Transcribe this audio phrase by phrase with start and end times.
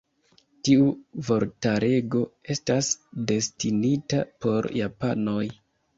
[0.67, 0.87] Tiu
[1.27, 2.23] vortarego
[2.55, 2.91] estas
[3.33, 5.47] destinita por japanoj.